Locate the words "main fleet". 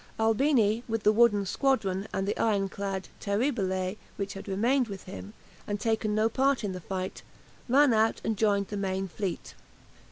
8.77-9.53